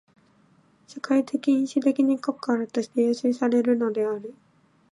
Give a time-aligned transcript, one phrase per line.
[0.87, 4.33] 社会的因襲的に過去からとして要請せられるのである。